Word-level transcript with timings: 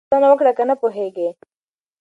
پوښتنه 0.09 0.27
وکړه 0.29 0.51
که 0.57 0.63
نه 0.69 0.75
پوهېږې. 0.81 1.29